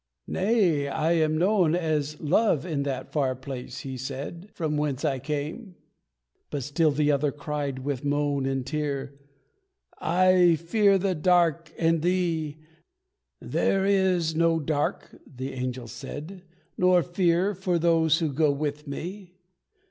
[0.25, 5.19] "Nay I am known as 'Love' in that far place," He said, "from whence I
[5.19, 5.75] came."
[6.49, 9.13] But still the other cried, with moan and tear,
[9.99, 12.57] "I fear the dark and thee!"
[13.39, 16.45] "There is no dark," the angel said,
[16.79, 19.35] "nor fear, For those who go with me.